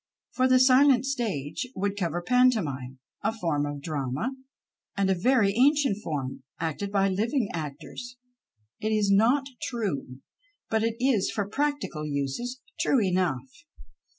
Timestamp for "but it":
10.71-10.95